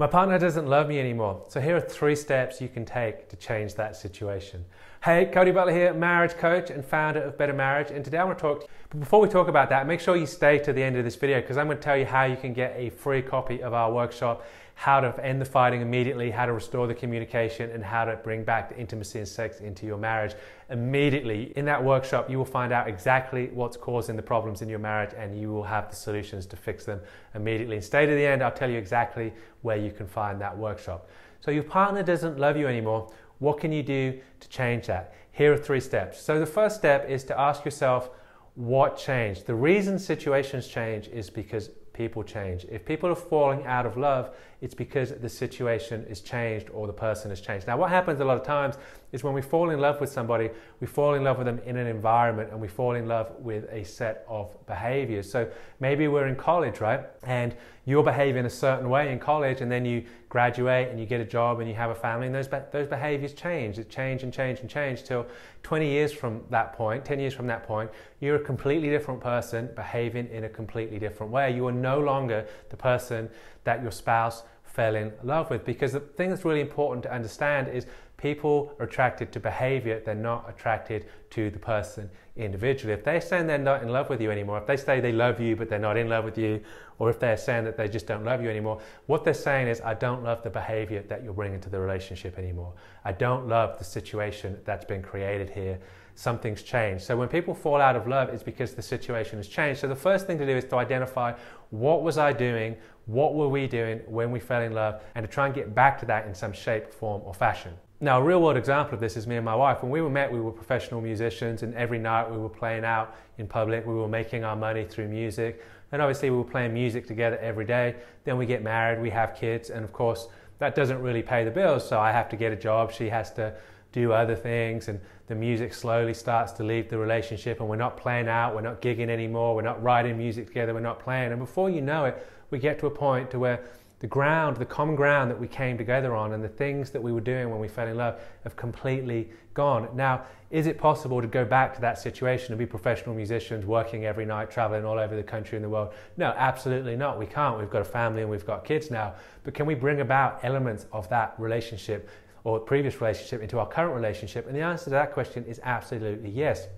My 0.00 0.06
partner 0.06 0.38
doesn't 0.38 0.66
love 0.66 0.88
me 0.88 0.98
anymore. 0.98 1.44
So 1.48 1.60
here 1.60 1.76
are 1.76 1.80
three 1.80 2.16
steps 2.16 2.58
you 2.58 2.70
can 2.70 2.86
take 2.86 3.28
to 3.28 3.36
change 3.36 3.74
that 3.74 3.94
situation. 3.94 4.64
Hey, 5.04 5.26
Cody 5.26 5.50
Butler 5.50 5.74
here, 5.74 5.92
marriage 5.92 6.38
coach 6.38 6.70
and 6.70 6.82
founder 6.82 7.20
of 7.22 7.36
Better 7.36 7.52
Marriage. 7.52 7.90
And 7.90 8.02
today 8.02 8.16
I 8.16 8.24
want 8.24 8.38
to 8.38 8.42
talk, 8.42 8.64
but 8.88 8.98
before 8.98 9.20
we 9.20 9.28
talk 9.28 9.48
about 9.48 9.68
that, 9.68 9.86
make 9.86 10.00
sure 10.00 10.16
you 10.16 10.24
stay 10.24 10.58
to 10.60 10.72
the 10.72 10.82
end 10.82 10.96
of 10.96 11.04
this 11.04 11.16
video 11.16 11.42
because 11.42 11.58
I'm 11.58 11.66
going 11.66 11.76
to 11.76 11.82
tell 11.82 11.98
you 11.98 12.06
how 12.06 12.24
you 12.24 12.38
can 12.38 12.54
get 12.54 12.74
a 12.78 12.88
free 12.88 13.20
copy 13.20 13.62
of 13.62 13.74
our 13.74 13.92
workshop 13.92 14.42
how 14.80 14.98
to 14.98 15.14
end 15.22 15.38
the 15.38 15.44
fighting 15.44 15.82
immediately, 15.82 16.30
how 16.30 16.46
to 16.46 16.54
restore 16.54 16.86
the 16.86 16.94
communication, 16.94 17.70
and 17.72 17.84
how 17.84 18.02
to 18.02 18.16
bring 18.16 18.42
back 18.42 18.70
the 18.70 18.78
intimacy 18.78 19.18
and 19.18 19.28
sex 19.28 19.60
into 19.60 19.84
your 19.84 19.98
marriage 19.98 20.34
immediately. 20.70 21.52
In 21.54 21.66
that 21.66 21.84
workshop, 21.84 22.30
you 22.30 22.38
will 22.38 22.46
find 22.46 22.72
out 22.72 22.88
exactly 22.88 23.50
what's 23.52 23.76
causing 23.76 24.16
the 24.16 24.22
problems 24.22 24.62
in 24.62 24.70
your 24.70 24.78
marriage 24.78 25.10
and 25.14 25.38
you 25.38 25.52
will 25.52 25.64
have 25.64 25.90
the 25.90 25.96
solutions 25.96 26.46
to 26.46 26.56
fix 26.56 26.86
them 26.86 26.98
immediately. 27.34 27.76
And 27.76 27.84
stay 27.84 28.06
to 28.06 28.14
the 28.14 28.24
end, 28.24 28.42
I'll 28.42 28.50
tell 28.50 28.70
you 28.70 28.78
exactly 28.78 29.34
where 29.60 29.76
you 29.76 29.90
can 29.90 30.06
find 30.06 30.40
that 30.40 30.56
workshop. 30.56 31.10
So, 31.40 31.50
your 31.50 31.64
partner 31.64 32.02
doesn't 32.02 32.38
love 32.38 32.56
you 32.56 32.66
anymore. 32.66 33.12
What 33.38 33.60
can 33.60 33.72
you 33.72 33.82
do 33.82 34.18
to 34.40 34.48
change 34.48 34.86
that? 34.86 35.12
Here 35.32 35.52
are 35.52 35.58
three 35.58 35.80
steps. 35.80 36.22
So, 36.22 36.40
the 36.40 36.46
first 36.46 36.76
step 36.76 37.06
is 37.06 37.22
to 37.24 37.38
ask 37.38 37.66
yourself, 37.66 38.08
what 38.54 38.96
changed? 38.96 39.44
The 39.44 39.54
reason 39.54 39.98
situations 39.98 40.68
change 40.68 41.08
is 41.08 41.28
because 41.28 41.68
people 41.92 42.22
change. 42.22 42.64
If 42.70 42.84
people 42.84 43.10
are 43.10 43.14
falling 43.14 43.66
out 43.66 43.86
of 43.86 43.96
love, 43.96 44.30
it's 44.60 44.74
because 44.74 45.12
the 45.12 45.28
situation 45.28 46.06
is 46.08 46.20
changed 46.20 46.70
or 46.70 46.86
the 46.86 46.92
person 46.92 47.30
has 47.30 47.40
changed. 47.40 47.66
Now, 47.66 47.76
what 47.76 47.90
happens 47.90 48.20
a 48.20 48.24
lot 48.24 48.36
of 48.36 48.44
times 48.44 48.76
is 49.12 49.24
when 49.24 49.34
we 49.34 49.42
fall 49.42 49.70
in 49.70 49.80
love 49.80 50.00
with 50.00 50.10
somebody, 50.10 50.50
we 50.80 50.86
fall 50.86 51.14
in 51.14 51.24
love 51.24 51.38
with 51.38 51.46
them 51.46 51.60
in 51.64 51.76
an 51.76 51.86
environment 51.86 52.50
and 52.50 52.60
we 52.60 52.68
fall 52.68 52.94
in 52.94 53.06
love 53.06 53.32
with 53.38 53.64
a 53.70 53.84
set 53.84 54.24
of 54.28 54.54
behaviors. 54.66 55.30
So 55.30 55.50
maybe 55.80 56.08
we're 56.08 56.26
in 56.26 56.36
college, 56.36 56.80
right? 56.80 57.00
And 57.24 57.54
you're 57.86 58.04
behaving 58.04 58.44
a 58.44 58.50
certain 58.50 58.88
way 58.88 59.10
in 59.10 59.18
college, 59.18 59.62
and 59.62 59.72
then 59.72 59.84
you 59.84 60.04
graduate 60.28 60.88
and 60.90 61.00
you 61.00 61.06
get 61.06 61.20
a 61.20 61.24
job 61.24 61.58
and 61.58 61.68
you 61.68 61.74
have 61.74 61.90
a 61.90 61.94
family, 61.94 62.26
and 62.26 62.34
those, 62.34 62.48
those 62.70 62.86
behaviors 62.86 63.32
change. 63.32 63.78
It 63.78 63.90
change 63.90 64.22
and 64.22 64.32
change 64.32 64.60
and 64.60 64.70
change 64.70 65.02
till 65.02 65.26
20 65.62 65.88
years 65.88 66.12
from 66.12 66.42
that 66.50 66.74
point, 66.74 67.04
10 67.04 67.18
years 67.18 67.34
from 67.34 67.46
that 67.48 67.66
point, 67.66 67.90
you're 68.20 68.36
a 68.36 68.44
completely 68.44 68.90
different 68.90 69.20
person 69.20 69.70
behaving 69.74 70.28
in 70.28 70.44
a 70.44 70.48
completely 70.48 70.98
different 70.98 71.32
way. 71.32 71.54
You 71.54 71.66
are 71.66 71.72
no 71.72 71.98
longer 71.98 72.46
the 72.68 72.76
person 72.76 73.28
that 73.64 73.82
your 73.82 73.90
spouse 73.90 74.44
fell 74.72 74.94
in 74.94 75.12
love 75.22 75.50
with. 75.50 75.64
Because 75.64 75.92
the 75.92 76.00
thing 76.00 76.30
that's 76.30 76.44
really 76.44 76.60
important 76.60 77.02
to 77.02 77.12
understand 77.12 77.68
is 77.68 77.86
people 78.16 78.74
are 78.78 78.84
attracted 78.84 79.32
to 79.32 79.40
behavior, 79.40 80.00
they're 80.04 80.14
not 80.14 80.48
attracted 80.48 81.06
to 81.30 81.50
the 81.50 81.58
person 81.58 82.08
individually. 82.36 82.92
If 82.92 83.02
they're 83.02 83.20
saying 83.20 83.46
they're 83.46 83.58
not 83.58 83.82
in 83.82 83.88
love 83.88 84.08
with 84.08 84.20
you 84.20 84.30
anymore, 84.30 84.58
if 84.58 84.66
they 84.66 84.76
say 84.76 85.00
they 85.00 85.12
love 85.12 85.40
you 85.40 85.56
but 85.56 85.68
they're 85.68 85.78
not 85.78 85.96
in 85.96 86.08
love 86.08 86.24
with 86.24 86.38
you, 86.38 86.60
or 86.98 87.10
if 87.10 87.18
they're 87.18 87.36
saying 87.36 87.64
that 87.64 87.76
they 87.76 87.88
just 87.88 88.06
don't 88.06 88.24
love 88.24 88.42
you 88.42 88.50
anymore, 88.50 88.80
what 89.06 89.24
they're 89.24 89.34
saying 89.34 89.68
is, 89.68 89.80
I 89.80 89.94
don't 89.94 90.22
love 90.22 90.42
the 90.42 90.50
behavior 90.50 91.02
that 91.08 91.24
you're 91.24 91.32
bringing 91.32 91.60
to 91.60 91.70
the 91.70 91.80
relationship 91.80 92.38
anymore. 92.38 92.72
I 93.04 93.12
don't 93.12 93.48
love 93.48 93.78
the 93.78 93.84
situation 93.84 94.58
that's 94.64 94.84
been 94.84 95.02
created 95.02 95.50
here 95.50 95.80
something's 96.20 96.62
changed. 96.62 97.02
So 97.02 97.16
when 97.16 97.28
people 97.28 97.54
fall 97.54 97.80
out 97.80 97.96
of 97.96 98.06
love, 98.06 98.28
it's 98.28 98.42
because 98.42 98.74
the 98.74 98.82
situation 98.82 99.38
has 99.38 99.48
changed. 99.48 99.80
So 99.80 99.88
the 99.88 99.96
first 99.96 100.26
thing 100.26 100.36
to 100.36 100.44
do 100.44 100.54
is 100.54 100.64
to 100.66 100.76
identify 100.76 101.32
what 101.70 102.02
was 102.02 102.18
I 102.18 102.34
doing, 102.34 102.76
what 103.06 103.34
were 103.34 103.48
we 103.48 103.66
doing 103.66 104.00
when 104.06 104.30
we 104.30 104.38
fell 104.38 104.60
in 104.60 104.74
love, 104.74 105.00
and 105.14 105.24
to 105.24 105.32
try 105.32 105.46
and 105.46 105.54
get 105.54 105.74
back 105.74 105.98
to 106.00 106.06
that 106.06 106.26
in 106.26 106.34
some 106.34 106.52
shape, 106.52 106.92
form, 106.92 107.22
or 107.24 107.32
fashion. 107.32 107.72
Now, 108.02 108.20
a 108.20 108.22
real 108.22 108.42
world 108.42 108.58
example 108.58 108.94
of 108.94 109.00
this 109.00 109.16
is 109.16 109.26
me 109.26 109.36
and 109.36 109.44
my 109.44 109.54
wife. 109.54 109.82
When 109.82 109.90
we 109.90 110.02
were 110.02 110.10
met, 110.10 110.30
we 110.30 110.40
were 110.40 110.52
professional 110.52 111.00
musicians, 111.00 111.62
and 111.62 111.74
every 111.74 111.98
night 111.98 112.30
we 112.30 112.36
were 112.36 112.50
playing 112.50 112.84
out 112.84 113.16
in 113.38 113.46
public. 113.46 113.86
We 113.86 113.94
were 113.94 114.08
making 114.08 114.44
our 114.44 114.56
money 114.56 114.84
through 114.84 115.08
music. 115.08 115.64
And 115.90 116.02
obviously, 116.02 116.28
we 116.28 116.36
were 116.36 116.44
playing 116.44 116.74
music 116.74 117.06
together 117.06 117.38
every 117.38 117.64
day. 117.64 117.96
Then 118.24 118.36
we 118.36 118.44
get 118.44 118.62
married, 118.62 119.00
we 119.00 119.10
have 119.10 119.34
kids, 119.34 119.70
and 119.70 119.84
of 119.84 119.92
course, 119.94 120.28
that 120.58 120.74
doesn't 120.74 121.00
really 121.00 121.22
pay 121.22 121.44
the 121.44 121.50
bills. 121.50 121.88
So 121.88 121.98
I 121.98 122.12
have 122.12 122.28
to 122.28 122.36
get 122.36 122.52
a 122.52 122.56
job. 122.56 122.92
She 122.92 123.08
has 123.08 123.32
to 123.34 123.54
do 123.92 124.12
other 124.12 124.36
things 124.36 124.88
and 124.88 125.00
the 125.26 125.34
music 125.34 125.74
slowly 125.74 126.14
starts 126.14 126.52
to 126.52 126.62
leave 126.62 126.88
the 126.88 126.98
relationship 126.98 127.60
and 127.60 127.68
we're 127.68 127.76
not 127.76 127.96
playing 127.96 128.28
out 128.28 128.54
we're 128.54 128.60
not 128.60 128.80
gigging 128.80 129.08
anymore 129.08 129.54
we're 129.54 129.62
not 129.62 129.82
writing 129.82 130.16
music 130.16 130.46
together 130.46 130.74
we're 130.74 130.80
not 130.80 131.00
playing. 131.00 131.32
And 131.32 131.40
before 131.40 131.70
you 131.70 131.80
know 131.80 132.04
it 132.04 132.26
we 132.50 132.58
get 132.58 132.78
to 132.80 132.86
a 132.86 132.90
point 132.90 133.30
to 133.30 133.38
where 133.38 133.64
the 133.98 134.06
ground 134.06 134.56
the 134.56 134.64
common 134.64 134.96
ground 134.96 135.30
that 135.30 135.38
we 135.38 135.48
came 135.48 135.76
together 135.76 136.14
on 136.14 136.32
and 136.32 136.42
the 136.42 136.48
things 136.48 136.90
that 136.90 137.02
we 137.02 137.12
were 137.12 137.20
doing 137.20 137.50
when 137.50 137.60
we 137.60 137.68
fell 137.68 137.86
in 137.86 137.96
love 137.96 138.20
have 138.44 138.56
completely 138.56 139.28
gone. 139.54 139.88
Now 139.94 140.24
is 140.50 140.66
it 140.66 140.78
possible 140.78 141.20
to 141.20 141.28
go 141.28 141.44
back 141.44 141.74
to 141.74 141.80
that 141.80 141.98
situation 141.98 142.52
and 142.52 142.58
be 142.58 142.66
professional 142.66 143.14
musicians 143.14 143.64
working 143.64 144.04
every 144.04 144.24
night 144.24 144.50
traveling 144.50 144.84
all 144.84 144.98
over 144.98 145.16
the 145.16 145.22
country 145.22 145.56
and 145.56 145.64
the 145.64 145.68
world? 145.68 145.92
No 146.16 146.32
absolutely 146.36 146.96
not. 146.96 147.18
We 147.18 147.26
can't. 147.26 147.58
We've 147.58 147.70
got 147.70 147.82
a 147.82 147.84
family 147.84 148.22
and 148.22 148.30
we've 148.30 148.46
got 148.46 148.64
kids 148.64 148.90
now. 148.90 149.14
But 149.42 149.54
can 149.54 149.66
we 149.66 149.74
bring 149.74 150.00
about 150.00 150.40
elements 150.44 150.86
of 150.92 151.08
that 151.10 151.34
relationship 151.38 152.08
or 152.44 152.58
previous 152.58 153.00
relationship 153.00 153.42
into 153.42 153.58
our 153.58 153.66
current 153.66 153.94
relationship? 153.94 154.46
And 154.46 154.56
the 154.56 154.60
answer 154.60 154.84
to 154.84 154.90
that 154.90 155.12
question 155.12 155.44
is 155.44 155.60
absolutely 155.62 156.30
yes. 156.30 156.68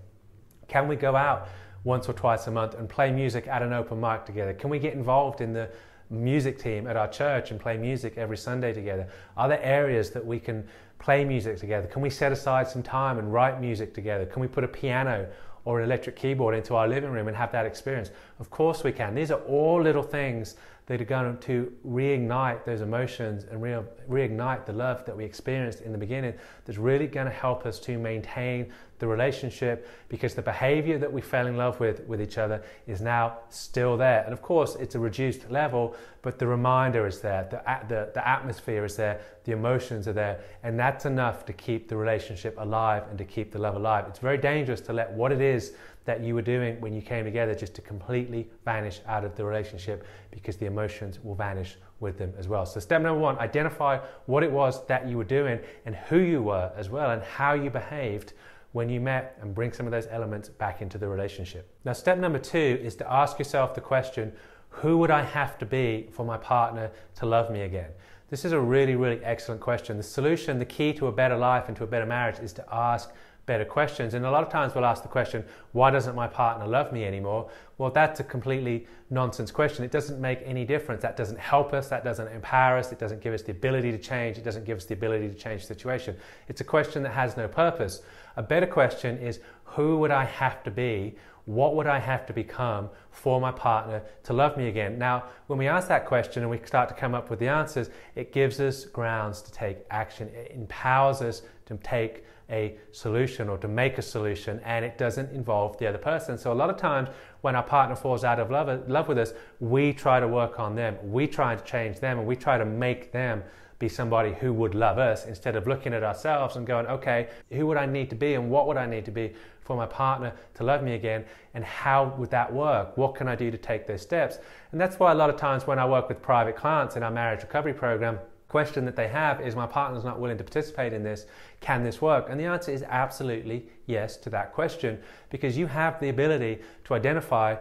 Can 0.68 0.88
we 0.88 0.96
go 0.96 1.16
out 1.16 1.48
once 1.84 2.08
or 2.08 2.12
twice 2.12 2.46
a 2.46 2.50
month 2.50 2.74
and 2.74 2.88
play 2.88 3.10
music 3.10 3.46
at 3.48 3.62
an 3.62 3.72
open 3.72 4.00
mic 4.00 4.24
together? 4.24 4.54
Can 4.54 4.70
we 4.70 4.78
get 4.78 4.94
involved 4.94 5.40
in 5.40 5.52
the 5.52 5.68
music 6.10 6.58
team 6.58 6.86
at 6.86 6.96
our 6.96 7.08
church 7.08 7.50
and 7.50 7.58
play 7.58 7.76
music 7.76 8.16
every 8.16 8.36
Sunday 8.36 8.72
together? 8.72 9.08
Are 9.36 9.48
there 9.48 9.62
areas 9.62 10.10
that 10.10 10.24
we 10.24 10.38
can 10.38 10.66
play 10.98 11.24
music 11.24 11.58
together? 11.58 11.86
Can 11.86 12.02
we 12.02 12.10
set 12.10 12.32
aside 12.32 12.68
some 12.68 12.82
time 12.82 13.18
and 13.18 13.32
write 13.32 13.60
music 13.60 13.94
together? 13.94 14.26
Can 14.26 14.40
we 14.40 14.48
put 14.48 14.62
a 14.62 14.68
piano 14.68 15.28
or 15.64 15.80
an 15.80 15.84
electric 15.84 16.16
keyboard 16.16 16.54
into 16.54 16.74
our 16.74 16.86
living 16.86 17.10
room 17.10 17.28
and 17.28 17.36
have 17.36 17.50
that 17.52 17.66
experience? 17.66 18.10
Of 18.38 18.50
course 18.50 18.84
we 18.84 18.92
can. 18.92 19.14
These 19.14 19.30
are 19.30 19.40
all 19.40 19.82
little 19.82 20.02
things 20.02 20.56
that 20.92 21.00
are 21.00 21.04
going 21.04 21.38
to 21.38 21.72
reignite 21.88 22.66
those 22.66 22.82
emotions 22.82 23.47
and 23.50 23.62
re- 23.62 23.80
reignite 24.10 24.66
the 24.66 24.72
love 24.75 25.03
that 25.06 25.16
we 25.16 25.25
experienced 25.25 25.80
in 25.80 25.91
the 25.91 25.97
beginning 25.97 26.34
that's 26.66 26.78
really 26.78 27.06
going 27.06 27.25
to 27.25 27.32
help 27.32 27.64
us 27.64 27.78
to 27.78 27.97
maintain 27.97 28.70
the 28.98 29.06
relationship 29.06 29.88
because 30.10 30.34
the 30.34 30.42
behavior 30.42 30.98
that 30.98 31.10
we 31.10 31.22
fell 31.22 31.47
in 31.47 31.56
love 31.56 31.80
with 31.80 32.06
with 32.06 32.20
each 32.20 32.36
other 32.36 32.62
is 32.86 33.00
now 33.00 33.38
still 33.48 33.97
there. 33.97 34.22
And 34.25 34.34
of 34.34 34.42
course 34.42 34.75
it's 34.75 34.94
a 34.94 34.98
reduced 34.98 35.50
level 35.50 35.97
but 36.20 36.38
the 36.38 36.47
reminder 36.47 37.06
is 37.06 37.20
there 37.20 37.48
the, 37.50 37.62
the, 37.88 38.10
the 38.12 38.28
atmosphere 38.28 38.84
is 38.84 38.94
there 38.94 39.19
the 39.44 39.53
emotions 39.53 40.06
are 40.06 40.12
there 40.12 40.41
and 40.62 40.78
that's 40.78 41.06
enough 41.06 41.47
to 41.47 41.54
keep 41.54 41.88
the 41.88 41.97
relationship 41.97 42.54
alive 42.59 43.04
and 43.09 43.16
to 43.16 43.24
keep 43.24 43.50
the 43.50 43.59
love 43.59 43.76
alive. 43.76 44.04
It's 44.09 44.19
very 44.19 44.36
dangerous 44.36 44.82
to 44.82 44.92
let 44.92 45.10
what 45.10 45.32
it 45.32 45.41
is 45.41 45.72
that 46.04 46.22
you 46.22 46.34
were 46.34 46.42
doing 46.42 46.80
when 46.80 46.92
you 46.92 47.02
came 47.02 47.24
together 47.24 47.54
just 47.54 47.74
to 47.74 47.82
completely 47.82 48.50
vanish 48.64 49.00
out 49.06 49.24
of 49.24 49.36
the 49.36 49.44
relationship 49.44 50.04
because 50.30 50.56
the 50.56 50.66
emotions 50.66 51.20
will 51.22 51.34
vanish 51.34 51.76
with 52.00 52.18
them 52.18 52.32
as 52.36 52.48
well. 52.48 52.66
So, 52.66 52.80
step 52.80 53.02
number 53.02 53.20
one 53.20 53.38
identify 53.38 53.98
what 54.26 54.42
it 54.42 54.50
was 54.50 54.84
that 54.86 55.08
you 55.08 55.16
were 55.16 55.24
doing 55.24 55.60
and 55.86 55.94
who 55.94 56.18
you 56.18 56.42
were 56.42 56.72
as 56.76 56.91
well 56.91 57.10
and 57.10 57.22
how 57.22 57.54
you 57.54 57.70
behaved 57.70 58.32
when 58.72 58.88
you 58.88 59.00
met 59.00 59.38
and 59.41 59.54
bring 59.54 59.72
some 59.72 59.86
of 59.86 59.92
those 59.92 60.06
elements 60.10 60.48
back 60.48 60.82
into 60.82 60.98
the 60.98 61.06
relationship. 61.06 61.70
Now, 61.84 61.92
step 61.92 62.18
number 62.18 62.38
two 62.38 62.80
is 62.82 62.96
to 62.96 63.12
ask 63.12 63.38
yourself 63.38 63.74
the 63.74 63.80
question 63.80 64.32
who 64.68 64.96
would 64.98 65.10
I 65.10 65.22
have 65.22 65.58
to 65.58 65.66
be 65.66 66.08
for 66.12 66.24
my 66.24 66.38
partner 66.38 66.91
to 67.16 67.26
love 67.26 67.50
me 67.50 67.62
again? 67.62 67.91
This 68.30 68.46
is 68.46 68.52
a 68.52 68.58
really, 68.58 68.96
really 68.96 69.22
excellent 69.22 69.60
question. 69.60 69.98
The 69.98 70.02
solution, 70.02 70.58
the 70.58 70.64
key 70.64 70.94
to 70.94 71.08
a 71.08 71.12
better 71.12 71.36
life 71.36 71.64
and 71.68 71.76
to 71.76 71.84
a 71.84 71.86
better 71.86 72.06
marriage 72.06 72.38
is 72.38 72.54
to 72.54 72.64
ask 72.72 73.10
better 73.47 73.64
questions. 73.64 74.14
And 74.14 74.25
a 74.25 74.30
lot 74.30 74.44
of 74.44 74.50
times 74.50 74.75
we'll 74.75 74.84
ask 74.84 75.03
the 75.03 75.08
question, 75.08 75.44
why 75.72 75.91
doesn't 75.91 76.14
my 76.14 76.28
partner 76.28 76.66
love 76.66 76.92
me 76.92 77.04
anymore? 77.04 77.50
Well, 77.78 77.91
that's 77.91 78.20
a 78.20 78.25
completely 78.25 78.86
nonsense 79.10 79.50
question. 79.50 79.84
It 79.84 79.91
doesn't 79.91 80.20
make 80.20 80.41
any 80.44 80.64
difference. 80.64 81.03
That 81.03 81.16
doesn't 81.16 81.38
help 81.38 81.72
us. 81.72 81.88
That 81.88 82.04
doesn't 82.04 82.28
empower 82.28 82.78
us. 82.78 82.92
It 82.92 82.98
doesn't 82.98 83.20
give 83.20 83.34
us 83.34 83.42
the 83.42 83.53
ability 83.53 83.91
to 83.91 83.98
change. 83.98 84.38
It 84.38 84.44
doesn't 84.44 84.64
give 84.64 84.78
us 84.78 84.84
the 84.84 84.94
ability 84.94 85.28
to 85.28 85.34
change 85.34 85.62
the 85.62 85.66
situation. 85.69 86.16
It's 86.48 86.60
a 86.60 86.64
question 86.64 87.03
that 87.03 87.12
has 87.12 87.36
no 87.36 87.48
purpose. 87.48 88.03
A 88.36 88.42
better 88.42 88.66
question 88.66 89.19
is, 89.19 89.41
who 89.64 89.98
would 89.98 90.10
I 90.10 90.24
have 90.24 90.62
to 90.64 90.70
be? 90.70 91.16
What 91.44 91.74
would 91.74 91.88
I 91.88 91.98
have 91.98 92.24
to 92.26 92.32
become 92.32 92.88
for 93.10 93.41
my 93.41 93.50
partner 93.50 94.03
to 94.22 94.32
love 94.32 94.56
me 94.56 94.69
again? 94.69 94.97
Now, 94.97 95.24
when 95.48 95.59
we 95.59 95.66
ask 95.66 95.88
that 95.88 96.06
question 96.06 96.42
and 96.42 96.50
we 96.50 96.60
start 96.64 96.88
to 96.91 96.94
come 96.94 97.16
up 97.16 97.30
with 97.30 97.41
the 97.41 97.48
answers, 97.48 97.91
it 98.14 98.32
gives 98.32 98.60
us 98.60 98.84
grounds 98.84 99.42
to 99.42 99.50
take 99.50 99.78
action. 99.91 100.28
It 100.28 100.53
empowers 100.54 101.21
us 101.21 101.42
to 101.66 101.77
take 101.78 102.24
a 102.53 102.77
solution 102.93 103.49
or 103.49 103.59
to 103.59 103.66
make 103.66 103.99
a 103.99 104.03
solution 104.03 104.60
and 104.65 104.84
it 104.84 104.99
doesn't 104.99 105.33
involve 105.33 105.77
the 105.78 105.87
other 105.87 105.99
person. 105.99 106.37
So 106.39 106.53
a 106.53 106.54
lot 106.54 106.71
of 106.71 106.77
times 106.77 107.09
when 107.41 107.57
our 107.57 107.63
partner 107.63 107.97
falls 107.97 108.22
out 108.22 108.39
of 108.39 108.51
love, 108.51 108.89
love 108.89 109.09
with 109.09 109.19
us, 109.19 109.33
we 109.59 109.93
try 109.93 110.21
to 110.21 110.28
work 110.28 110.60
on 110.60 110.77
them. 110.77 110.97
We 111.03 111.27
try 111.27 111.57
to 111.57 111.65
change 111.65 111.99
them 111.99 112.19
and 112.19 112.28
we 112.28 112.37
try 112.37 112.59
to 112.59 112.65
make 112.65 113.10
them 113.10 113.43
be 113.78 113.89
somebody 113.89 114.33
who 114.34 114.53
would 114.53 114.77
love 114.77 114.99
us 114.99 115.27
instead 115.27 115.57
of 115.57 115.66
looking 115.66 115.93
at 115.93 116.04
ourselves 116.04 116.54
and 116.54 116.65
going, 116.65 116.87
okay, 116.87 117.28
who 117.51 117.66
would 117.66 117.77
I 117.77 117.84
need 117.84 118.10
to 118.10 118.16
be 118.16 118.34
and 118.34 118.49
what 118.49 118.69
would 118.69 118.77
I 118.77 118.87
need 118.87 119.04
to 119.07 119.10
be 119.10 119.33
for 119.60 119.77
my 119.77 119.87
partner 119.87 120.33
to 120.54 120.63
love 120.63 120.84
me 120.84 120.95
again 120.95 121.25
and 121.54 121.65
how 121.65 122.15
would 122.16 122.31
that 122.31 122.53
work? 122.53 122.97
What 122.97 123.16
can 123.16 123.27
I 123.27 123.34
do 123.34 123.51
to 123.51 123.59
take 123.59 123.89
those 123.89 124.03
steps? 124.03 124.39
And 124.71 124.81
that's 124.81 125.01
why 125.01 125.10
a 125.10 125.15
lot 125.16 125.31
of 125.31 125.37
times 125.37 125.66
when 125.66 125.81
I 125.81 125.87
work 125.89 126.09
with 126.09 126.22
private 126.22 126.54
clients 126.54 126.95
in 126.95 127.03
our 127.03 127.10
marriage 127.10 127.43
recovery 127.43 127.75
program, 127.75 128.21
question 128.53 128.84
that 128.84 128.97
they 128.97 129.09
have 129.09 129.41
is 129.41 129.57
my 129.57 129.66
partner's 129.66 130.04
not 130.04 130.21
willing 130.21 130.37
to 130.37 130.45
participate 130.45 130.93
in 130.93 131.03
this 131.03 131.25
can 131.60 131.83
this 131.83 132.03
work 132.03 132.27
and 132.28 132.39
the 132.39 132.45
answer 132.45 132.71
is 132.71 132.84
absolutely 132.89 133.65
yes 133.87 134.19
to 134.19 134.28
that 134.28 134.53
question 134.53 134.99
because 135.31 135.57
you 135.57 135.66
have 135.66 135.99
the 136.01 136.10
ability 136.10 136.59
to 136.84 136.93
identify 136.93 137.57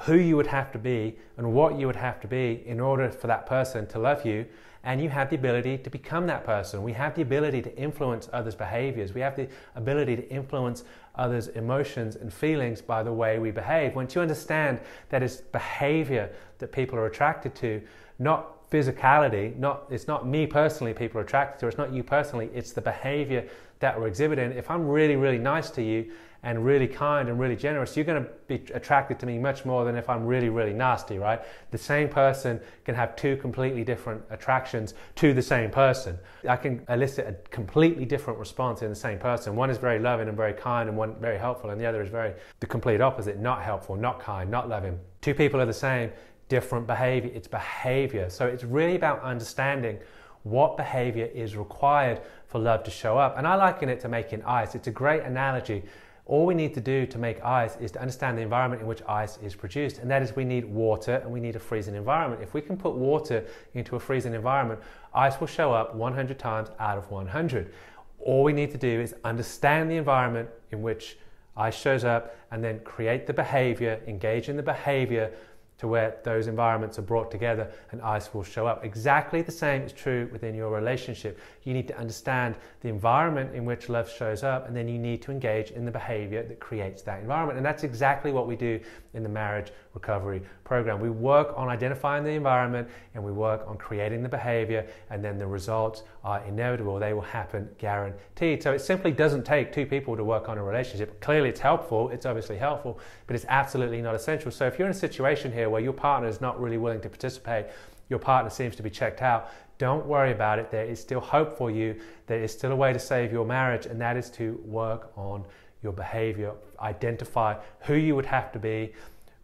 who 0.00 0.16
you 0.16 0.36
would 0.36 0.46
have 0.46 0.70
to 0.70 0.78
be 0.78 1.16
and 1.38 1.54
what 1.54 1.78
you 1.78 1.86
would 1.86 1.96
have 1.96 2.20
to 2.20 2.28
be 2.28 2.62
in 2.66 2.80
order 2.80 3.10
for 3.10 3.26
that 3.26 3.46
person 3.46 3.86
to 3.86 3.98
love 3.98 4.26
you 4.26 4.44
and 4.86 5.02
you 5.02 5.08
have 5.08 5.30
the 5.30 5.36
ability 5.36 5.78
to 5.78 5.90
become 5.90 6.28
that 6.28 6.44
person. 6.46 6.80
We 6.84 6.92
have 6.92 7.16
the 7.16 7.22
ability 7.22 7.60
to 7.62 7.76
influence 7.76 8.28
others' 8.32 8.54
behaviors. 8.54 9.12
We 9.12 9.20
have 9.20 9.34
the 9.34 9.48
ability 9.74 10.14
to 10.14 10.30
influence 10.30 10.84
others' 11.16 11.48
emotions 11.48 12.14
and 12.14 12.32
feelings 12.32 12.80
by 12.80 13.02
the 13.02 13.12
way 13.12 13.40
we 13.40 13.50
behave. 13.50 13.96
Once 13.96 14.14
you 14.14 14.20
understand 14.20 14.78
that 15.08 15.24
it's 15.24 15.38
behavior 15.38 16.30
that 16.58 16.70
people 16.70 16.96
are 17.00 17.06
attracted 17.06 17.56
to, 17.56 17.82
not 18.20 18.55
physicality, 18.70 19.56
not 19.56 19.84
it's 19.90 20.06
not 20.06 20.26
me 20.26 20.46
personally 20.46 20.92
people 20.92 21.20
are 21.20 21.24
attracted 21.24 21.60
to, 21.60 21.68
it's 21.68 21.78
not 21.78 21.92
you 21.92 22.02
personally, 22.02 22.50
it's 22.54 22.72
the 22.72 22.80
behavior 22.80 23.46
that 23.80 23.98
we're 23.98 24.08
exhibiting. 24.08 24.52
If 24.52 24.70
I'm 24.70 24.86
really, 24.86 25.16
really 25.16 25.38
nice 25.38 25.70
to 25.70 25.82
you, 25.82 26.10
and 26.46 26.64
really 26.64 26.86
kind 26.86 27.28
and 27.28 27.40
really 27.40 27.56
generous, 27.56 27.96
you're 27.96 28.04
going 28.04 28.22
to 28.22 28.30
be 28.46 28.62
attracted 28.72 29.18
to 29.18 29.26
me 29.26 29.36
much 29.36 29.64
more 29.64 29.84
than 29.84 29.96
if 29.96 30.08
I'm 30.08 30.24
really, 30.24 30.48
really 30.48 30.72
nasty, 30.72 31.18
right? 31.18 31.40
The 31.72 31.78
same 31.78 32.08
person 32.08 32.60
can 32.84 32.94
have 32.94 33.16
two 33.16 33.36
completely 33.36 33.82
different 33.82 34.22
attractions 34.30 34.94
to 35.16 35.34
the 35.34 35.42
same 35.42 35.72
person. 35.72 36.16
I 36.48 36.54
can 36.56 36.84
elicit 36.88 37.26
a 37.26 37.48
completely 37.48 38.04
different 38.04 38.38
response 38.38 38.82
in 38.82 38.90
the 38.90 38.94
same 38.94 39.18
person. 39.18 39.56
One 39.56 39.70
is 39.70 39.78
very 39.78 39.98
loving 39.98 40.28
and 40.28 40.36
very 40.36 40.52
kind, 40.52 40.88
and 40.88 40.96
one 40.96 41.16
very 41.20 41.36
helpful, 41.36 41.70
and 41.70 41.80
the 41.80 41.86
other 41.86 42.00
is 42.00 42.10
very 42.10 42.32
the 42.60 42.66
complete 42.66 43.00
opposite 43.00 43.40
not 43.40 43.62
helpful, 43.62 43.96
not 43.96 44.20
kind, 44.20 44.48
not 44.48 44.68
loving. 44.68 45.00
Two 45.22 45.34
people 45.34 45.60
are 45.60 45.66
the 45.66 45.72
same, 45.72 46.12
different 46.48 46.86
behavior. 46.86 47.30
It's 47.34 47.48
behavior. 47.48 48.30
So 48.30 48.46
it's 48.46 48.64
really 48.64 48.96
about 48.96 49.22
understanding 49.22 49.98
what 50.42 50.76
behavior 50.76 51.26
is 51.26 51.56
required 51.56 52.20
for 52.46 52.58
love 52.58 52.84
to 52.84 52.90
show 52.90 53.18
up. 53.18 53.36
And 53.36 53.46
I 53.46 53.56
liken 53.56 53.88
it 53.88 54.00
to 54.00 54.08
making 54.08 54.42
ice. 54.44 54.74
It's 54.74 54.86
a 54.86 54.92
great 54.92 55.22
analogy 55.22 55.82
all 56.26 56.44
we 56.44 56.54
need 56.54 56.74
to 56.74 56.80
do 56.80 57.06
to 57.06 57.18
make 57.18 57.42
ice 57.44 57.76
is 57.76 57.92
to 57.92 58.00
understand 58.00 58.36
the 58.36 58.42
environment 58.42 58.82
in 58.82 58.88
which 58.88 59.00
ice 59.08 59.38
is 59.38 59.54
produced, 59.54 59.98
and 59.98 60.10
that 60.10 60.22
is 60.22 60.34
we 60.34 60.44
need 60.44 60.64
water 60.64 61.20
and 61.22 61.30
we 61.30 61.38
need 61.38 61.54
a 61.54 61.60
freezing 61.60 61.94
environment. 61.94 62.42
If 62.42 62.52
we 62.52 62.60
can 62.60 62.76
put 62.76 62.94
water 62.94 63.44
into 63.74 63.94
a 63.94 64.00
freezing 64.00 64.34
environment, 64.34 64.80
ice 65.14 65.38
will 65.38 65.46
show 65.46 65.72
up 65.72 65.94
100 65.94 66.36
times 66.36 66.68
out 66.80 66.98
of 66.98 67.08
100. 67.12 67.72
All 68.18 68.42
we 68.42 68.52
need 68.52 68.72
to 68.72 68.78
do 68.78 69.00
is 69.00 69.14
understand 69.22 69.88
the 69.88 69.96
environment 69.96 70.48
in 70.72 70.82
which 70.82 71.16
ice 71.56 71.78
shows 71.78 72.04
up 72.04 72.36
and 72.50 72.62
then 72.62 72.80
create 72.80 73.28
the 73.28 73.32
behavior, 73.32 74.00
engage 74.08 74.48
in 74.48 74.56
the 74.56 74.64
behavior 74.64 75.32
to 75.78 75.88
where 75.88 76.16
those 76.24 76.46
environments 76.46 76.98
are 76.98 77.02
brought 77.02 77.30
together 77.30 77.70
and 77.92 78.00
ice 78.00 78.32
will 78.32 78.42
show 78.42 78.66
up. 78.66 78.84
Exactly 78.84 79.42
the 79.42 79.52
same 79.52 79.82
is 79.82 79.92
true 79.92 80.28
within 80.32 80.54
your 80.54 80.70
relationship. 80.70 81.38
You 81.64 81.74
need 81.74 81.86
to 81.88 81.98
understand 81.98 82.56
the 82.80 82.88
environment 82.88 83.54
in 83.54 83.64
which 83.64 83.88
love 83.88 84.10
shows 84.10 84.42
up, 84.42 84.66
and 84.66 84.76
then 84.76 84.88
you 84.88 84.98
need 84.98 85.22
to 85.22 85.30
engage 85.30 85.72
in 85.72 85.84
the 85.84 85.90
behavior 85.90 86.42
that 86.44 86.60
creates 86.60 87.02
that 87.02 87.20
environment. 87.20 87.58
And 87.58 87.66
that's 87.66 87.84
exactly 87.84 88.32
what 88.32 88.46
we 88.46 88.56
do 88.56 88.80
in 89.14 89.22
the 89.22 89.28
marriage 89.28 89.72
recovery 89.96 90.42
program. 90.62 91.00
We 91.00 91.10
work 91.10 91.54
on 91.56 91.68
identifying 91.68 92.22
the 92.22 92.30
environment 92.30 92.86
and 93.14 93.24
we 93.24 93.32
work 93.32 93.64
on 93.66 93.78
creating 93.78 94.22
the 94.22 94.28
behavior, 94.28 94.86
and 95.10 95.24
then 95.24 95.38
the 95.38 95.46
results 95.46 96.02
are 96.22 96.44
inevitable. 96.44 96.98
They 97.00 97.14
will 97.14 97.22
happen 97.22 97.68
guaranteed. 97.78 98.62
So 98.62 98.72
it 98.72 98.80
simply 98.80 99.10
doesn't 99.10 99.44
take 99.44 99.72
two 99.72 99.86
people 99.86 100.14
to 100.14 100.22
work 100.22 100.50
on 100.50 100.58
a 100.58 100.62
relationship. 100.62 101.18
Clearly, 101.20 101.48
it's 101.48 101.60
helpful, 101.60 102.10
it's 102.10 102.26
obviously 102.26 102.58
helpful, 102.58 103.00
but 103.26 103.34
it's 103.34 103.46
absolutely 103.48 104.02
not 104.02 104.14
essential. 104.14 104.50
So 104.50 104.66
if 104.66 104.78
you're 104.78 104.86
in 104.86 104.94
a 104.94 104.98
situation 105.08 105.50
here 105.50 105.70
where 105.70 105.80
your 105.80 105.94
partner 105.94 106.28
is 106.28 106.40
not 106.40 106.60
really 106.60 106.78
willing 106.78 107.00
to 107.00 107.08
participate, 107.08 107.66
your 108.10 108.18
partner 108.18 108.50
seems 108.50 108.76
to 108.76 108.82
be 108.82 108.90
checked 108.90 109.22
out, 109.22 109.50
don't 109.78 110.06
worry 110.06 110.32
about 110.32 110.58
it. 110.58 110.70
There 110.70 110.84
is 110.84 111.00
still 111.00 111.20
hope 111.20 111.56
for 111.56 111.70
you. 111.70 111.98
There 112.26 112.42
is 112.42 112.52
still 112.52 112.72
a 112.72 112.76
way 112.76 112.92
to 112.92 112.98
save 112.98 113.32
your 113.32 113.46
marriage, 113.46 113.86
and 113.86 114.00
that 114.00 114.16
is 114.16 114.30
to 114.32 114.60
work 114.64 115.10
on 115.16 115.44
your 115.82 115.92
behavior. 115.92 116.52
Identify 116.80 117.56
who 117.80 117.94
you 117.94 118.14
would 118.14 118.26
have 118.26 118.52
to 118.52 118.58
be 118.58 118.92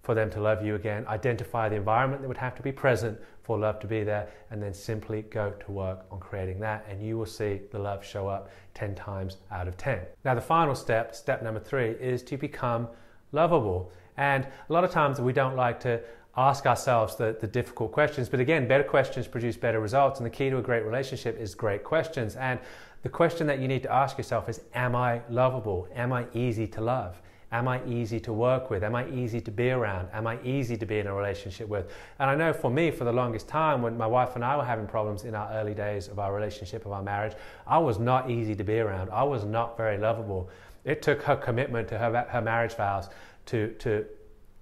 for 0.02 0.14
them 0.14 0.31
to 0.31 0.40
love 0.40 0.64
you 0.64 0.75
again. 0.75 1.06
Identify 1.06 1.69
the 1.69 1.76
environment 1.76 2.22
that 2.22 2.28
would 2.28 2.37
have 2.37 2.54
to 2.56 2.62
be 2.62 2.72
present 2.72 3.19
for 3.43 3.58
love 3.58 3.81
to 3.81 3.87
be 3.87 4.04
there, 4.04 4.28
and 4.50 4.62
then 4.62 4.72
simply 4.72 5.22
go 5.22 5.50
to 5.50 5.72
work 5.72 6.04
on 6.10 6.20
creating 6.20 6.60
that, 6.60 6.84
and 6.88 7.02
you 7.02 7.19
will 7.19 7.26
see 7.26 7.60
the 7.72 7.78
love 7.78 8.04
show 8.04 8.28
up 8.28 8.50
10 8.75 8.94
times 8.94 9.38
out 9.50 9.66
of 9.66 9.76
10. 9.76 10.00
Now, 10.25 10.34
the 10.34 10.40
final 10.40 10.75
step, 10.75 11.14
step 11.14 11.43
number 11.43 11.58
three, 11.58 11.90
is 11.90 12.22
to 12.25 12.37
become 12.37 12.88
lovable. 13.32 13.93
And 14.16 14.44
a 14.44 14.72
lot 14.72 14.84
of 14.84 14.90
times 14.90 15.20
we 15.20 15.32
don't 15.32 15.56
like 15.56 15.81
to 15.81 16.00
ask 16.37 16.66
ourselves 16.66 17.16
the, 17.16 17.37
the 17.40 17.46
difficult 17.46 17.93
questions. 17.93 18.28
But 18.28 18.40
again, 18.40 18.69
better 18.69 18.84
questions 18.84 19.26
produce 19.26 19.56
better 19.56 19.81
results. 19.81 20.20
And 20.20 20.26
the 20.26 20.31
key 20.31 20.50
to 20.50 20.58
a 20.58 20.62
great 20.62 20.84
relationship 20.84 21.38
is 21.38 21.55
great 21.55 21.84
questions. 21.84 22.37
And 22.37 22.58
the 23.02 23.08
question 23.08 23.46
that 23.48 23.58
you 23.58 23.69
need 23.69 23.82
to 23.82 23.93
ask 23.93 24.16
yourself 24.16 24.48
is 24.48 24.60
Am 24.75 24.94
I 24.94 25.22
lovable? 25.28 25.88
Am 25.94 26.12
I 26.12 26.26
easy 26.32 26.66
to 26.69 26.81
love? 26.81 27.20
Am 27.52 27.69
I 27.69 27.84
easy 27.84 28.19
to 28.20 28.32
work 28.32 28.70
with? 28.70 28.82
Am 28.82 28.94
I 28.94 29.06
easy 29.10 29.40
to 29.43 29.50
be 29.50 29.70
around? 29.70 30.08
Am 30.14 30.26
I 30.26 30.38
easy 30.43 30.75
to 30.78 30.87
be 30.87 30.99
in 30.99 31.06
a 31.06 31.14
relationship 31.14 31.69
with? 31.69 31.93
And 32.19 32.31
I 32.31 32.34
know 32.34 32.52
for 32.52 32.70
me, 32.70 32.90
for 32.90 33.04
the 33.04 33.12
longest 33.12 33.46
time, 33.46 33.82
when 33.82 33.96
my 33.96 34.06
wife 34.06 34.37
and 34.37 34.44
I 34.44 34.56
were 34.56 34.64
having 34.64 34.87
problems 34.87 35.25
in 35.25 35.34
our 35.34 35.52
early 35.52 35.75
days 35.75 36.08
of 36.08 36.19
our 36.19 36.34
relationship, 36.34 36.87
of 36.87 36.93
our 36.93 37.02
marriage, 37.02 37.34
I 37.66 37.78
was 37.78 37.99
not 37.99 38.31
easy 38.31 38.54
to 38.54 38.64
be 38.64 38.78
around. 38.78 39.10
I 39.10 39.22
was 39.22 39.44
not 39.44 39.76
very 39.76 39.99
lovable. 39.99 40.49
It 40.84 41.02
took 41.02 41.22
her 41.22 41.37
commitment 41.37 41.88
to 41.88 41.99
her, 41.99 42.26
her 42.31 42.40
marriage 42.40 42.75
vows 42.75 43.10
to, 43.46 43.69
to 43.81 44.06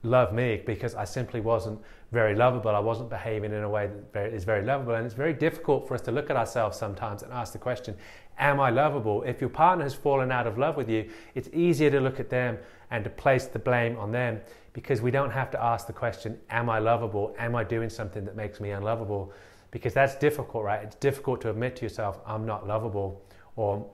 love 0.03 0.33
me 0.33 0.63
because 0.67 0.97
I 0.97 1.05
simply 1.05 1.41
wasn't 1.41 1.81
very 2.13 2.35
lovable. 2.35 2.71
I 2.71 2.81
wasn't 2.81 3.09
behaving 3.09 3.53
in 3.53 3.63
a 3.63 3.69
way 3.69 3.89
that 4.13 4.33
is 4.33 4.45
very 4.45 4.65
lovable. 4.65 4.95
And 4.95 5.07
it's 5.07 5.15
very 5.15 5.33
difficult 5.33 5.87
for 5.87 5.95
us 5.95 6.01
to 6.03 6.13
look 6.13 6.29
at 6.29 6.37
ourselves 6.37 6.77
sometimes 6.77 7.23
and 7.23 7.33
ask 7.33 7.53
the 7.53 7.59
question, 7.59 7.97
Am 8.39 8.59
I 8.59 8.71
lovable? 8.71 9.23
If 9.23 9.41
your 9.41 9.51
partner 9.51 9.85
has 9.85 9.95
fallen 9.95 10.33
out 10.33 10.47
of 10.47 10.57
love 10.57 10.77
with 10.77 10.89
you, 10.89 11.09
it's 11.35 11.49
easier 11.53 11.91
to 11.91 12.01
look 12.01 12.19
at 12.19 12.31
them 12.31 12.59
and 12.91 13.05
to 13.05 13.11
place 13.11 13.47
the 13.47 13.59
blame 13.59 13.97
on 13.99 14.11
them 14.11 14.41
because 14.73 15.03
we 15.03 15.11
don't 15.11 15.31
have 15.31 15.51
to 15.51 15.63
ask 15.63 15.87
the 15.87 15.93
question, 15.93 16.39
Am 16.51 16.69
I 16.69 16.79
lovable? 16.79 17.35
Am 17.39 17.55
I 17.55 17.65
doing 17.65 17.91
something 17.91 18.25
that 18.25 18.37
makes 18.37 18.61
me 18.61 18.71
unlovable? 18.71 19.33
Because 19.71 19.95
that's 19.95 20.17
difficult, 20.17 20.65
right? 20.65 20.83
It's 20.83 20.97
difficult 20.97 21.41
to 21.43 21.51
admit 21.51 21.77
to 21.77 21.83
yourself, 21.83 22.19
I'm 22.27 22.45
not 22.45 22.67
lovable 22.67 23.23
or 23.57 23.87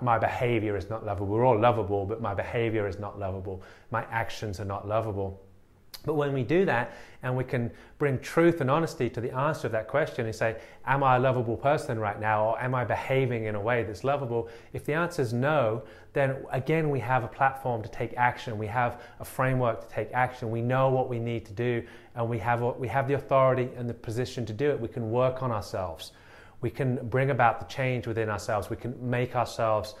my 0.00 0.18
behavior 0.18 0.76
is 0.76 0.88
not 0.88 1.04
lovable. 1.04 1.26
We're 1.26 1.44
all 1.44 1.58
lovable, 1.58 2.06
but 2.06 2.22
my 2.22 2.32
behavior 2.32 2.88
is 2.88 2.98
not 2.98 3.18
lovable. 3.18 3.62
My 3.90 4.04
actions 4.10 4.58
are 4.58 4.64
not 4.64 4.88
lovable. 4.88 5.42
But 6.06 6.14
when 6.14 6.32
we 6.32 6.42
do 6.42 6.64
that 6.64 6.92
and 7.22 7.36
we 7.36 7.44
can 7.44 7.70
bring 7.98 8.18
truth 8.20 8.62
and 8.62 8.70
honesty 8.70 9.10
to 9.10 9.20
the 9.20 9.34
answer 9.36 9.66
of 9.66 9.72
that 9.72 9.88
question 9.88 10.24
and 10.24 10.34
say, 10.34 10.56
Am 10.86 11.02
I 11.02 11.16
a 11.16 11.18
lovable 11.18 11.56
person 11.56 11.98
right 11.98 12.18
now? 12.18 12.46
Or 12.46 12.60
am 12.62 12.74
I 12.74 12.84
behaving 12.84 13.44
in 13.44 13.54
a 13.54 13.60
way 13.60 13.82
that's 13.82 14.04
lovable? 14.04 14.48
If 14.72 14.86
the 14.86 14.94
answer 14.94 15.20
is 15.20 15.34
no, 15.34 15.82
then 16.14 16.36
again, 16.50 16.88
we 16.88 17.00
have 17.00 17.24
a 17.24 17.28
platform 17.28 17.82
to 17.82 17.88
take 17.90 18.14
action. 18.16 18.56
We 18.56 18.68
have 18.68 19.02
a 19.20 19.24
framework 19.24 19.86
to 19.86 19.94
take 19.94 20.10
action. 20.14 20.50
We 20.50 20.62
know 20.62 20.88
what 20.88 21.10
we 21.10 21.18
need 21.18 21.44
to 21.44 21.52
do 21.52 21.84
and 22.14 22.30
we 22.30 22.38
have, 22.38 22.62
we 22.78 22.88
have 22.88 23.06
the 23.06 23.14
authority 23.14 23.68
and 23.76 23.86
the 23.86 23.94
position 23.94 24.46
to 24.46 24.54
do 24.54 24.70
it. 24.70 24.80
We 24.80 24.88
can 24.88 25.10
work 25.10 25.42
on 25.42 25.50
ourselves 25.50 26.12
we 26.66 26.70
can 26.70 26.96
bring 27.08 27.30
about 27.30 27.60
the 27.60 27.66
change 27.66 28.08
within 28.08 28.28
ourselves. 28.28 28.68
We 28.68 28.74
can 28.74 28.96
make 29.08 29.36
ourselves 29.36 29.94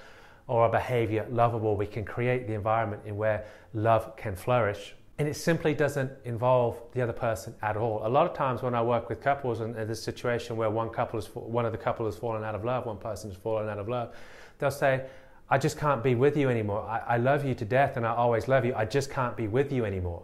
or 0.48 0.62
our 0.62 0.68
behavior 0.68 1.24
lovable. 1.30 1.76
We 1.76 1.86
can 1.86 2.04
create 2.04 2.48
the 2.48 2.54
environment 2.54 3.02
in 3.06 3.16
where 3.16 3.44
love 3.72 4.16
can 4.16 4.34
flourish. 4.34 4.95
And 5.18 5.26
it 5.26 5.34
simply 5.34 5.72
doesn't 5.72 6.10
involve 6.24 6.78
the 6.92 7.00
other 7.00 7.12
person 7.12 7.54
at 7.62 7.76
all. 7.76 8.06
A 8.06 8.08
lot 8.08 8.26
of 8.26 8.36
times 8.36 8.62
when 8.62 8.74
I 8.74 8.82
work 8.82 9.08
with 9.08 9.22
couples 9.22 9.60
and 9.60 9.74
this 9.74 10.02
situation 10.02 10.56
where 10.56 10.68
one 10.68 10.90
couple 10.90 11.18
is 11.18 11.26
one 11.34 11.64
of 11.64 11.72
the 11.72 11.78
couple 11.78 12.04
has 12.04 12.16
fallen 12.16 12.44
out 12.44 12.54
of 12.54 12.64
love, 12.64 12.84
one 12.84 12.98
person 12.98 13.30
has 13.30 13.38
fallen 13.38 13.68
out 13.68 13.78
of 13.78 13.88
love, 13.88 14.14
they'll 14.58 14.70
say, 14.70 15.06
I 15.48 15.58
just 15.58 15.78
can't 15.78 16.02
be 16.02 16.14
with 16.14 16.36
you 16.36 16.50
anymore. 16.50 16.82
I, 16.82 17.14
I 17.14 17.16
love 17.16 17.44
you 17.44 17.54
to 17.54 17.64
death 17.64 17.96
and 17.96 18.06
I 18.06 18.14
always 18.14 18.46
love 18.48 18.64
you. 18.64 18.74
I 18.74 18.84
just 18.84 19.10
can't 19.10 19.36
be 19.36 19.48
with 19.48 19.72
you 19.72 19.84
anymore. 19.84 20.22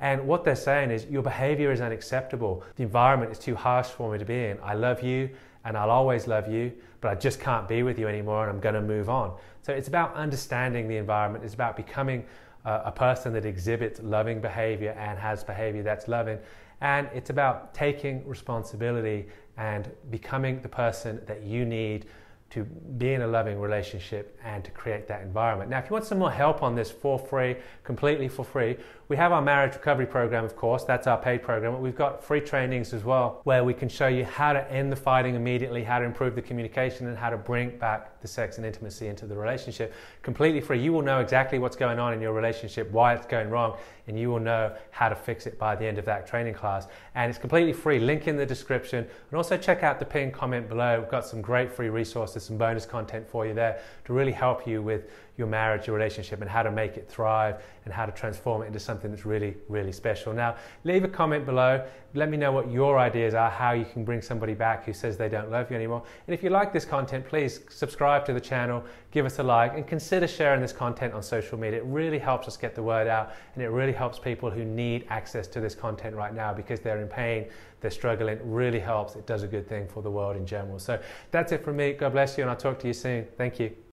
And 0.00 0.26
what 0.26 0.44
they're 0.44 0.56
saying 0.56 0.90
is, 0.90 1.06
your 1.06 1.22
behavior 1.22 1.72
is 1.72 1.80
unacceptable. 1.80 2.62
The 2.76 2.82
environment 2.82 3.32
is 3.32 3.38
too 3.38 3.54
harsh 3.54 3.86
for 3.86 4.12
me 4.12 4.18
to 4.18 4.24
be 4.24 4.44
in. 4.46 4.58
I 4.62 4.74
love 4.74 5.02
you 5.02 5.30
and 5.64 5.76
I'll 5.76 5.90
always 5.90 6.26
love 6.26 6.50
you, 6.50 6.72
but 7.00 7.10
I 7.10 7.14
just 7.14 7.40
can't 7.40 7.66
be 7.66 7.82
with 7.82 7.98
you 7.98 8.06
anymore 8.06 8.42
and 8.42 8.50
I'm 8.52 8.60
going 8.60 8.74
to 8.74 8.82
move 8.82 9.08
on. 9.08 9.36
So 9.62 9.72
it's 9.72 9.88
about 9.88 10.14
understanding 10.14 10.88
the 10.88 10.96
environment, 10.96 11.44
it's 11.44 11.54
about 11.54 11.76
becoming 11.76 12.24
a, 12.66 12.92
person 12.92 13.32
that 13.32 13.44
exhibits 13.44 14.00
loving 14.02 14.40
behavior 14.40 14.90
and 14.98 15.18
has 15.18 15.44
behavior 15.44 15.82
that's 15.82 16.08
loving. 16.08 16.38
And 16.80 17.08
it's 17.14 17.30
about 17.30 17.72
taking 17.72 18.26
responsibility 18.26 19.26
and 19.56 19.90
becoming 20.10 20.60
the 20.60 20.68
person 20.68 21.22
that 21.26 21.42
you 21.42 21.64
need 21.64 22.06
to 22.48 22.64
be 22.64 23.12
in 23.12 23.22
a 23.22 23.26
loving 23.26 23.58
relationship 23.60 24.38
and 24.44 24.64
to 24.64 24.70
create 24.70 25.08
that 25.08 25.22
environment. 25.22 25.68
Now, 25.68 25.78
if 25.78 25.86
you 25.86 25.94
want 25.94 26.04
some 26.04 26.18
more 26.18 26.30
help 26.30 26.62
on 26.62 26.74
this 26.74 26.90
for 26.90 27.18
free, 27.18 27.56
completely 27.82 28.28
for 28.28 28.44
free, 28.44 28.76
we 29.08 29.16
have 29.16 29.32
our 29.32 29.42
marriage 29.42 29.74
recovery 29.74 30.06
program, 30.06 30.44
of 30.44 30.54
course. 30.54 30.84
That's 30.84 31.06
our 31.06 31.18
paid 31.18 31.42
program. 31.42 31.80
We've 31.80 31.96
got 31.96 32.22
free 32.22 32.40
trainings 32.40 32.94
as 32.94 33.04
well 33.04 33.40
where 33.44 33.64
we 33.64 33.74
can 33.74 33.88
show 33.88 34.06
you 34.06 34.24
how 34.24 34.52
to 34.52 34.70
end 34.70 34.92
the 34.92 34.96
fighting 34.96 35.34
immediately, 35.34 35.82
how 35.82 35.98
to 35.98 36.04
improve 36.04 36.34
the 36.34 36.42
communication, 36.42 37.08
and 37.08 37.18
how 37.18 37.30
to 37.30 37.36
bring 37.36 37.78
back 37.78 38.15
the 38.26 38.32
sex 38.32 38.56
and 38.56 38.66
intimacy 38.66 39.06
into 39.06 39.24
the 39.24 39.36
relationship. 39.36 39.94
Completely 40.22 40.60
free. 40.60 40.82
You 40.82 40.92
will 40.92 41.02
know 41.02 41.20
exactly 41.20 41.60
what's 41.60 41.76
going 41.76 42.00
on 42.00 42.12
in 42.12 42.20
your 42.20 42.32
relationship, 42.32 42.90
why 42.90 43.14
it's 43.14 43.26
going 43.26 43.50
wrong, 43.50 43.76
and 44.08 44.18
you 44.18 44.30
will 44.30 44.40
know 44.40 44.74
how 44.90 45.08
to 45.08 45.14
fix 45.14 45.46
it 45.46 45.58
by 45.58 45.76
the 45.76 45.86
end 45.86 45.98
of 45.98 46.04
that 46.06 46.26
training 46.26 46.54
class. 46.54 46.88
And 47.14 47.30
it's 47.30 47.38
completely 47.38 47.72
free. 47.72 48.00
Link 48.00 48.26
in 48.26 48.36
the 48.36 48.46
description. 48.46 48.98
And 49.30 49.36
also 49.36 49.56
check 49.56 49.84
out 49.84 50.00
the 50.00 50.04
pinned 50.04 50.32
comment 50.32 50.68
below. 50.68 51.00
We've 51.00 51.10
got 51.10 51.24
some 51.24 51.40
great 51.40 51.72
free 51.72 51.88
resources, 51.88 52.42
some 52.42 52.58
bonus 52.58 52.84
content 52.84 53.28
for 53.28 53.46
you 53.46 53.54
there 53.54 53.80
to 54.06 54.12
really 54.12 54.32
help 54.32 54.66
you 54.66 54.82
with 54.82 55.08
your 55.36 55.46
marriage, 55.46 55.86
your 55.86 55.94
relationship, 55.94 56.40
and 56.40 56.50
how 56.50 56.62
to 56.62 56.70
make 56.70 56.96
it 56.96 57.08
thrive 57.08 57.62
and 57.84 57.92
how 57.92 58.06
to 58.06 58.12
transform 58.12 58.62
it 58.62 58.66
into 58.66 58.80
something 58.80 59.10
that's 59.10 59.26
really, 59.26 59.54
really 59.68 59.92
special. 59.92 60.32
Now, 60.32 60.56
leave 60.84 61.04
a 61.04 61.08
comment 61.08 61.44
below 61.44 61.84
let 62.16 62.30
me 62.30 62.36
know 62.36 62.50
what 62.50 62.70
your 62.70 62.98
ideas 62.98 63.34
are, 63.34 63.50
how 63.50 63.72
you 63.72 63.84
can 63.84 64.04
bring 64.04 64.22
somebody 64.22 64.54
back 64.54 64.84
who 64.84 64.92
says 64.92 65.16
they 65.16 65.28
don't 65.28 65.50
love 65.50 65.70
you 65.70 65.76
anymore. 65.76 66.02
And 66.26 66.34
if 66.34 66.42
you 66.42 66.50
like 66.50 66.72
this 66.72 66.84
content, 66.84 67.26
please 67.26 67.60
subscribe 67.68 68.24
to 68.26 68.32
the 68.32 68.40
channel, 68.40 68.82
give 69.10 69.26
us 69.26 69.38
a 69.38 69.42
like, 69.42 69.74
and 69.74 69.86
consider 69.86 70.26
sharing 70.26 70.60
this 70.60 70.72
content 70.72 71.14
on 71.14 71.22
social 71.22 71.58
media. 71.58 71.80
It 71.80 71.86
really 71.86 72.18
helps 72.18 72.48
us 72.48 72.56
get 72.56 72.74
the 72.74 72.82
word 72.82 73.06
out, 73.06 73.32
and 73.54 73.62
it 73.62 73.68
really 73.68 73.92
helps 73.92 74.18
people 74.18 74.50
who 74.50 74.64
need 74.64 75.06
access 75.10 75.46
to 75.48 75.60
this 75.60 75.74
content 75.74 76.16
right 76.16 76.34
now 76.34 76.52
because 76.54 76.80
they're 76.80 77.00
in 77.00 77.08
pain, 77.08 77.46
they're 77.80 77.90
struggling. 77.90 78.38
It 78.38 78.42
really 78.44 78.80
helps. 78.80 79.14
It 79.14 79.26
does 79.26 79.42
a 79.42 79.46
good 79.46 79.68
thing 79.68 79.86
for 79.86 80.02
the 80.02 80.10
world 80.10 80.36
in 80.36 80.46
general. 80.46 80.78
So 80.78 80.98
that's 81.30 81.52
it 81.52 81.62
from 81.62 81.76
me. 81.76 81.92
God 81.92 82.12
bless 82.12 82.38
you, 82.38 82.42
and 82.44 82.50
I'll 82.50 82.56
talk 82.56 82.78
to 82.80 82.86
you 82.86 82.94
soon. 82.94 83.26
Thank 83.36 83.60
you. 83.60 83.76